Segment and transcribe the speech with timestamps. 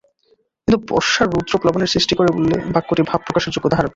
[0.61, 3.89] কিন্তু বর্ষার রৌদ্র প্লাবনের সৃষ্টি করে বললে বাক্যটি ভাব প্রকাশের যোগ্যতা হারাবে।